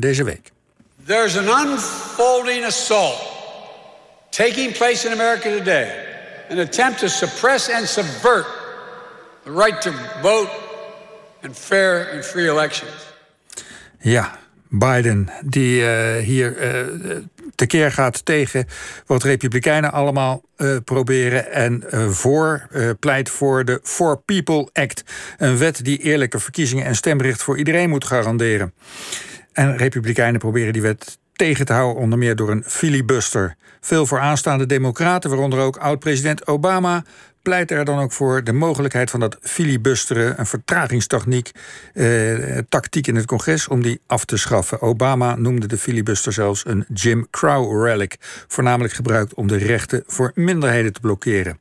[0.00, 0.50] deze week.
[1.06, 3.18] There's an unfolding assault
[4.28, 5.90] taking place in America today.
[6.50, 8.46] An attempt to suppress and subvert
[9.44, 9.92] the right to
[10.22, 10.50] vote
[11.42, 13.08] and fair and free elections.
[13.98, 17.16] Ja, Biden, die uh, hier uh,
[17.54, 18.66] tekeer gaat tegen
[19.06, 21.52] wat Republikeinen allemaal uh, proberen.
[21.52, 22.68] En voor
[23.00, 25.04] pleit voor de For People Act.
[25.38, 28.74] Een wet die eerlijke verkiezingen en stemrecht voor iedereen moet garanderen.
[29.52, 33.56] En Republikeinen proberen die wet tegen te houden, onder meer door een filibuster.
[33.80, 37.04] Veel vooraanstaande democraten, waaronder ook oud-president Obama,
[37.42, 41.50] pleit er dan ook voor de mogelijkheid van dat filibusteren, een vertragingstechniek,
[41.94, 44.80] eh, tactiek in het congres, om die af te schaffen.
[44.80, 48.16] Obama noemde de filibuster zelfs een Jim Crow relic,
[48.48, 51.58] voornamelijk gebruikt om de rechten voor minderheden te blokkeren.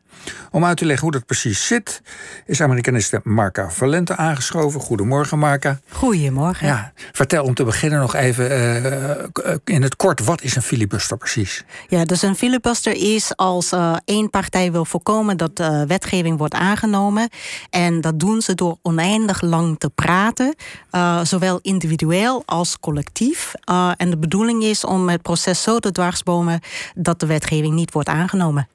[0.52, 2.02] Om uit te leggen hoe dat precies zit,
[2.46, 4.82] is Amerikaniste Marca Valente aangeschoven.
[4.82, 5.80] Goedemorgen, Marca.
[5.90, 6.68] Goedemorgen.
[6.68, 11.18] Ja, vertel om te beginnen nog even uh, in het kort, wat is een filibuster
[11.18, 11.64] precies?
[11.88, 16.54] Ja, dus een filibuster is als uh, één partij wil voorkomen dat uh, wetgeving wordt
[16.54, 17.30] aangenomen.
[17.70, 20.56] En dat doen ze door oneindig lang te praten,
[21.24, 23.54] zowel individueel als collectief.
[23.98, 26.60] en de bedoeling is om het proces zo te dwarsbomen
[26.96, 28.68] dat de wetgeving niet wordt aangenomen.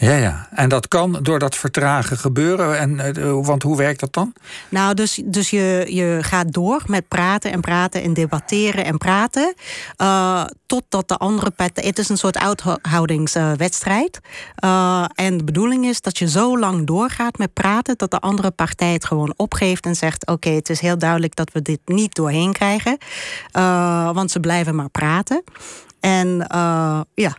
[0.00, 0.48] Ja, ja.
[0.50, 2.78] En dat kan door dat vertragen gebeuren.
[2.78, 4.32] En, uh, want hoe werkt dat dan?
[4.68, 9.54] Nou, dus, dus je, je gaat door met praten en praten en debatteren en praten.
[10.02, 11.84] Uh, totdat de andere partij.
[11.86, 14.20] Het is een soort uithoudingswedstrijd.
[14.64, 17.96] Uh, en de bedoeling is dat je zo lang doorgaat met praten.
[17.96, 21.52] dat de andere partij het gewoon opgeeft en zegt: Oké, het is heel duidelijk dat
[21.52, 22.98] we dit niet doorheen krijgen.
[24.14, 25.42] want ze blijven maar praten.
[26.00, 26.46] En
[27.14, 27.36] ja,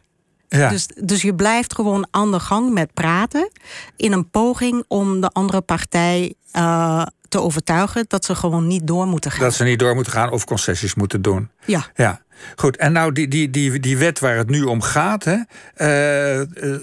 [0.50, 0.70] ja.
[0.70, 3.50] Dus, dus je blijft gewoon aan de gang met praten.
[3.96, 9.08] in een poging om de andere partij uh, te overtuigen dat ze gewoon niet door
[9.08, 9.40] moeten gaan.
[9.40, 11.50] Dat ze niet door moeten gaan of concessies moeten doen.
[11.66, 11.86] Ja.
[11.96, 12.22] ja.
[12.56, 15.38] Goed, en nou die, die, die, die wet waar het nu om gaat, hè,
[15.78, 16.76] uh, uh,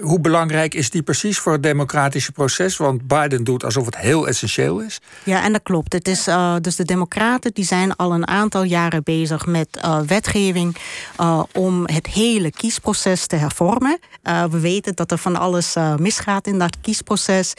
[0.00, 2.76] hoe belangrijk is die precies voor het democratische proces?
[2.76, 5.00] Want Biden doet alsof het heel essentieel is.
[5.24, 5.92] Ja, en dat klopt.
[5.92, 10.76] Het is, uh, dus de Democraten die zijn al een aantal jaren bezig met wetgeving
[11.52, 13.98] om het hele kiesproces te hervormen.
[14.22, 17.54] we weten dat er van alles misgaat in dat kiesproces.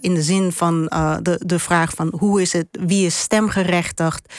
[0.00, 0.84] in de zin van
[1.22, 4.34] de, de vraag van hoe is het, wie is stemgerechtigd?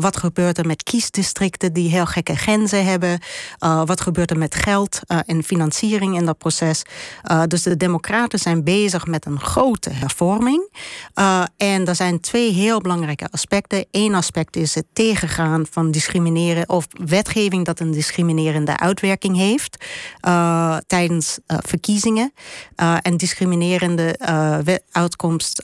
[0.00, 1.72] wat gebeurt er met kiesdistricten?
[1.74, 3.20] Die heel gekke grenzen hebben.
[3.60, 6.82] Uh, wat gebeurt er met geld uh, en financiering in dat proces?
[7.30, 10.68] Uh, dus de Democraten zijn bezig met een grote hervorming.
[11.56, 13.86] en er zijn twee heel belangrijke aspecten.
[13.90, 19.84] Eén aspect is het tegengaan van discrimineren of wetgeving dat een discriminerende uitwerking heeft
[20.86, 22.32] tijdens verkiezingen.
[23.02, 24.18] en discriminerende
[24.90, 25.62] uitkomst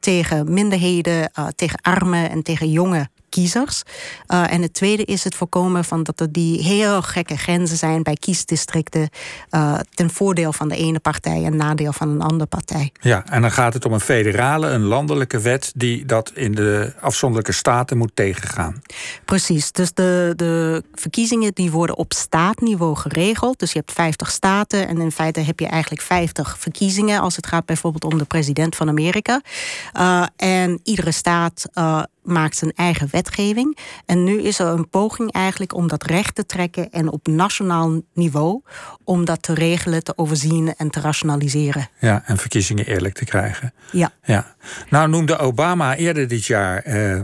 [0.00, 3.82] tegen minderheden, tegen armen en tegen jonge kiezers.
[4.28, 8.02] Uh, en het tweede is het voorkomen van dat er die heel gekke grenzen zijn
[8.02, 9.08] bij kiesdistricten
[9.50, 12.92] uh, ten voordeel van de ene partij en nadeel van een andere partij.
[13.00, 16.92] Ja, en dan gaat het om een federale, een landelijke wet die dat in de
[17.00, 18.82] afzonderlijke staten moet tegengaan.
[19.24, 23.58] Precies, dus de, de verkiezingen die worden op staatniveau geregeld.
[23.58, 27.46] Dus je hebt 50 staten en in feite heb je eigenlijk 50 verkiezingen als het
[27.46, 29.40] gaat bijvoorbeeld om de president van Amerika.
[29.98, 31.66] Uh, en iedere staat
[32.24, 33.78] maakt zijn eigen wetgeving.
[34.06, 38.00] En nu is er een poging eigenlijk om dat recht te trekken en op nationaal
[38.14, 38.62] niveau
[39.04, 41.88] om dat te regelen, te overzien en te rationaliseren.
[41.98, 43.72] Ja, en verkiezingen eerlijk te krijgen.
[43.92, 44.12] Ja.
[44.24, 44.54] ja.
[44.90, 47.20] Nou noemde Obama eerder dit jaar eh,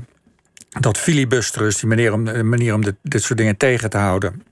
[0.81, 4.43] dat filibusterus, die manier om, manier om dit, dit soort dingen tegen te houden,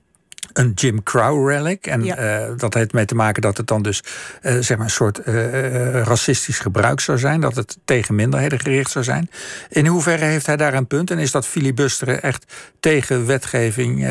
[0.59, 1.87] een Jim Crow relic.
[1.87, 4.03] En uh, dat heeft mee te maken dat het dan dus
[4.41, 7.41] uh, zeg maar een soort uh, racistisch gebruik zou zijn.
[7.41, 9.29] Dat het tegen minderheden gericht zou zijn.
[9.69, 11.11] In hoeverre heeft hij daar een punt?
[11.11, 14.07] En is dat filibusteren echt tegen wetgeving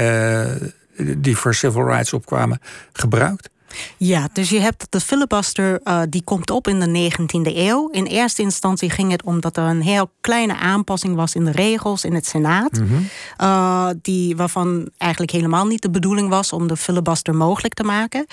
[1.16, 2.60] die voor civil rights opkwamen
[2.92, 3.50] gebruikt?
[3.96, 7.88] Ja, dus je hebt de filibuster, uh, die komt op in de 19e eeuw.
[7.88, 11.50] In eerste instantie ging het om dat er een heel kleine aanpassing was in de
[11.50, 12.72] regels in het Senaat.
[12.72, 13.08] Mm -hmm.
[13.40, 18.26] uh, die, waarvan eigenlijk helemaal niet de bedoeling was om de filibuster mogelijk te maken.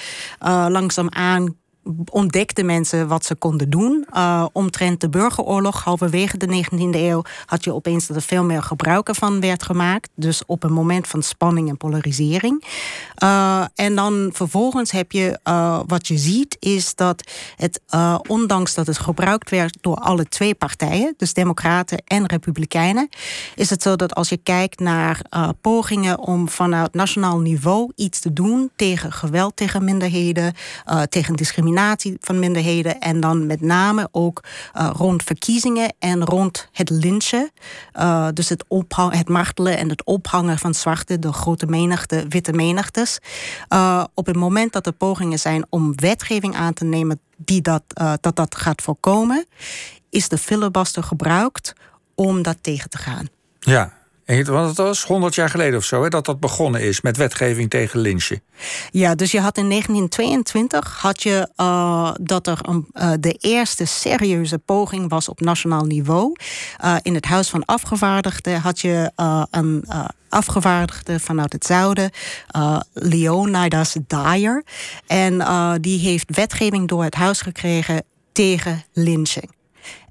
[0.45, 1.55] Uh, langzaamaan
[2.11, 4.07] ontdekten mensen wat ze konden doen.
[4.13, 8.63] Uh, omtrent de burgeroorlog, halverwege de 19e eeuw, had je opeens dat er veel meer
[8.63, 10.09] gebruik van werd gemaakt.
[10.15, 12.63] Dus op een moment van spanning en polarisering.
[13.23, 17.81] Uh, en dan vervolgens heb je, uh, wat je ziet, is dat het,
[18.27, 23.09] ondanks dat het gebruikt werd door alle twee partijen, dus Democraten en Republikeinen,
[23.55, 25.21] is het zo dat als je kijkt naar
[25.61, 30.53] pogingen om vanuit nationaal niveau iets te doen tegen geweld tegen minderheden,
[31.09, 31.74] tegen discriminatie
[32.19, 32.99] van minderheden.
[32.99, 34.43] En dan met name ook
[34.73, 37.51] rond verkiezingen en rond het lynchen.
[38.33, 38.65] dus het,
[39.09, 43.19] het martelen en het ophangen van zwarte, de grote menigte, witte menigtes.
[44.13, 47.83] op het moment dat er pogingen zijn om wetgeving aan te nemen die dat,
[48.21, 49.45] dat, dat gaat voorkomen,
[50.09, 51.73] is de filibuster gebruikt
[52.15, 53.27] om dat tegen te gaan.
[53.59, 53.93] Ja,
[54.25, 57.69] want het was 100 jaar geleden of zo hè, dat dat begonnen is met wetgeving
[57.69, 58.41] tegen lynchen.
[58.91, 63.85] Ja, dus je had in 1922 had je, uh, dat er een, uh, de eerste
[63.85, 66.35] serieuze poging was op nationaal niveau.
[66.83, 69.11] Uh, in het Huis van Afgevaardigden had je
[69.49, 69.85] een
[70.29, 72.11] afgevaardigde vanuit het zuiden,
[72.93, 74.63] Leonidas Dyer.
[75.07, 75.37] En
[75.81, 79.53] die heeft wetgeving door het huis gekregen tegen lynching.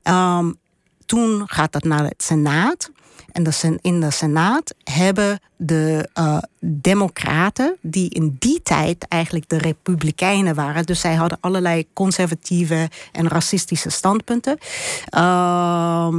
[0.03, 0.59] Um,
[1.07, 2.91] toen gaat dat naar het Senaat.
[3.35, 10.55] En in de Senaat hebben de uh, Democraten, die in die tijd eigenlijk de Republikeinen
[10.55, 14.59] waren, dus zij hadden allerlei conservatieve en racistische standpunten.
[15.17, 16.15] Uh,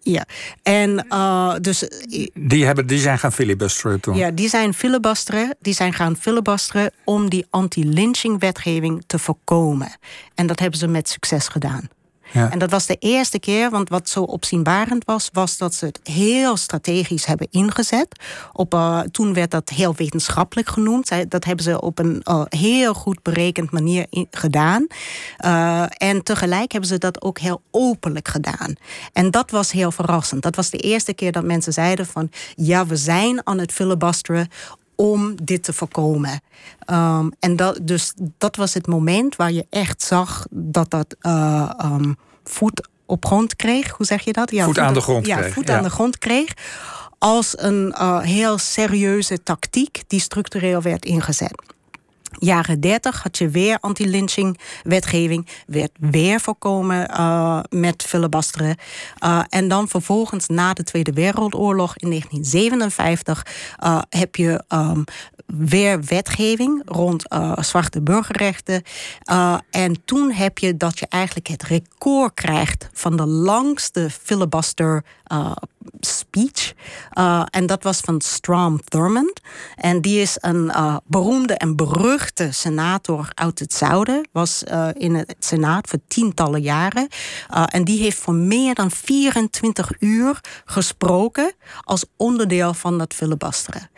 [0.00, 0.24] ja,
[0.62, 1.88] en uh, dus.
[2.34, 4.16] Die, hebben, die zijn gaan filibusteren toen.
[4.16, 5.56] Ja, die zijn filibusteren.
[5.60, 9.96] Die zijn gaan filibusteren om die anti-lynching wetgeving te voorkomen.
[10.34, 11.88] En dat hebben ze met succes gedaan.
[12.32, 12.50] Ja.
[12.50, 16.00] En dat was de eerste keer, want wat zo opzienbarend was, was dat ze het
[16.02, 18.24] heel strategisch hebben ingezet.
[18.52, 21.10] Op, uh, toen werd dat heel wetenschappelijk genoemd.
[21.28, 24.86] Dat hebben ze op een uh, heel goed berekend manier gedaan.
[25.44, 28.74] Uh, en tegelijk hebben ze dat ook heel openlijk gedaan.
[29.12, 30.42] En dat was heel verrassend.
[30.42, 34.48] Dat was de eerste keer dat mensen zeiden van ja, we zijn aan het filibusteren
[34.96, 36.40] om dit te voorkomen.
[36.90, 41.70] Um, en dat, dus dat was het moment waar je echt zag dat dat uh,
[41.84, 43.90] um, voet op grond kreeg.
[43.90, 44.50] Hoe zeg je dat?
[44.50, 45.52] Ja, voet, aan de grond ja, kreeg.
[45.52, 46.52] Voet aan de grond kreeg.
[47.18, 51.74] Als een uh, heel serieuze tactiek die structureel werd ingezet
[52.38, 58.76] jaren 30 had je weer anti-lynching wetgeving, werd weer voorkomen uh, met filibusteren.
[59.24, 63.46] Uh, en dan vervolgens na de Tweede Wereldoorlog in 1957
[63.84, 65.04] uh, heb je um,
[65.46, 67.24] weer wetgeving rond
[67.56, 68.82] zwarte burgerrechten.
[69.70, 75.04] en toen heb je dat je eigenlijk het record krijgt van de langste filibuster
[76.00, 76.74] speech.
[77.18, 79.40] Uh, en dat was van Strom Thurmond.
[79.74, 84.28] En die is een uh, beroemde en beruchte senator uit het zuiden.
[84.32, 87.08] Was uh, in het senaat voor tientallen jaren.
[87.66, 93.90] en die heeft voor meer dan 24 uur gesproken als onderdeel van dat filibusteren.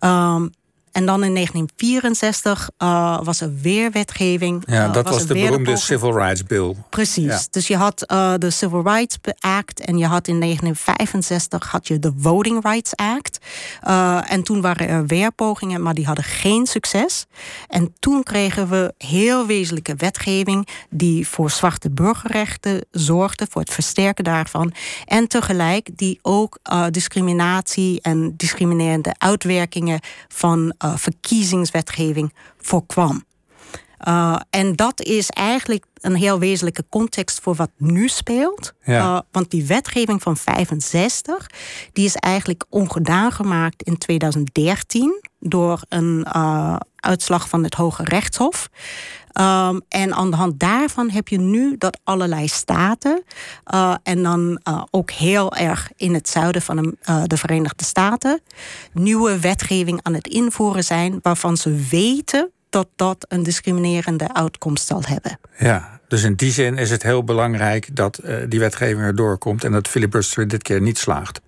[0.00, 0.50] Um,
[0.96, 4.62] en dan in 1964 uh, was er weer wetgeving.
[4.66, 6.74] Ja, dat was, de beroemde Civil Rights Bill.
[6.90, 7.48] Precies.
[7.50, 11.98] Dus je had uh, de Civil Rights Act en je had in 1965 had je
[11.98, 13.38] de Voting Rights Act.
[14.28, 17.26] En toen waren er weer pogingen, maar die hadden geen succes.
[17.68, 24.24] En toen kregen we heel wezenlijke wetgeving die voor zwarte burgerrechten zorgde, voor het versterken
[24.24, 24.72] daarvan.
[25.04, 26.58] En tegelijk die ook
[26.90, 33.24] discriminatie en discriminerende uitwerkingen van uh, verkiezingswetgeving voorkwam.
[34.08, 38.72] Uh, en dat is eigenlijk een heel wezenlijke context voor wat nu speelt.
[38.84, 39.14] Ja.
[39.14, 41.46] Uh, want die wetgeving van 65,
[41.92, 48.68] die is eigenlijk ongedaan gemaakt in 2013 door een uh, uitslag van het Hoge Rechtshof.
[49.40, 53.22] Um, en aan de hand daarvan heb je nu dat allerlei staten,
[53.74, 57.84] uh, en dan uh, ook heel erg in het zuiden van de, uh, de, Verenigde
[57.84, 58.40] Staten,
[58.92, 65.02] nieuwe wetgeving aan het invoeren zijn waarvan ze weten dat dat een discriminerende uitkomst zal
[65.06, 65.38] hebben.
[65.58, 69.72] Ja, dus in die zin is het heel belangrijk dat die wetgeving erdoor komt en
[69.72, 71.40] dat filibuster dit keer niet slaagt.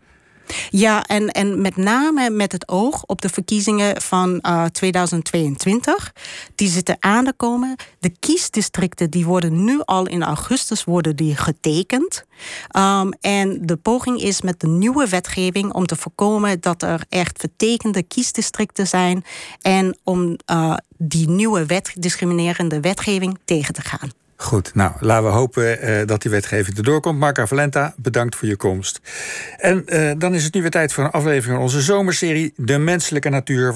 [0.71, 6.13] Ja, en, en met name met het oog op de verkiezingen van uh, 2022.
[6.55, 7.77] Die zitten aan te komen.
[8.01, 12.25] De kiesdistricten die worden nu al in augustus worden die getekend.
[12.77, 17.39] Um, en de poging is met de nieuwe wetgeving om te voorkomen dat er echt
[17.39, 19.25] vertekende kiesdistricten zijn.
[19.63, 24.11] En om uh, die nieuwe wet, discriminerende wetgeving tegen te gaan.
[24.41, 27.19] Goed, nou laten we hopen uh, dat die wetgeving erdoor komt.
[27.19, 29.01] Marca Valenta, bedankt voor je komst.
[29.57, 32.79] En uh, dan is het nu weer tijd voor een aflevering van onze zomerserie De
[32.79, 33.73] Menselijke Natuur.